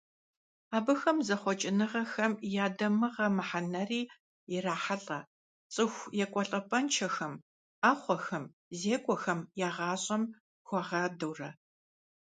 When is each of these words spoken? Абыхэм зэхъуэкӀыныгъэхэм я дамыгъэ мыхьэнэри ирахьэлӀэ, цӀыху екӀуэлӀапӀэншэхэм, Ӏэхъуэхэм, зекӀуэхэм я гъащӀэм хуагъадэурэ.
Абыхэм 0.77 1.17
зэхъуэкӀыныгъэхэм 1.27 2.33
я 2.63 2.65
дамыгъэ 2.77 3.27
мыхьэнэри 3.35 4.01
ирахьэлӀэ, 4.55 5.19
цӀыху 5.73 6.11
екӀуэлӀапӀэншэхэм, 6.23 7.33
Ӏэхъуэхэм, 7.81 8.45
зекӀуэхэм 8.79 9.39
я 9.67 9.69
гъащӀэм 9.75 10.23
хуагъадэурэ. 10.67 11.49